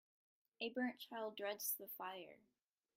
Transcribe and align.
A 0.61 0.69
burnt 0.71 0.97
child 0.97 1.35
dreads 1.37 1.75
the 1.77 1.87
fire. 1.87 2.39